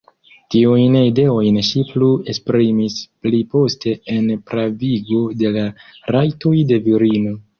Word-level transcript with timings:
Tiujn 0.53 0.95
ideojn 0.99 1.59
ŝi 1.67 1.81
plu 1.89 2.07
esprimis 2.33 2.95
pliposte 3.27 3.93
en 4.15 4.33
"Pravigo 4.53 5.21
de 5.43 5.53
la 5.59 5.69
Rajtoj 6.17 6.57
de 6.73 6.81
Virino". 6.89 7.37